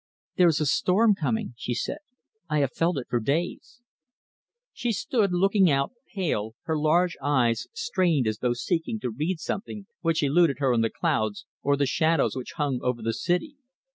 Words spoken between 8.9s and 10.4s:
to read something which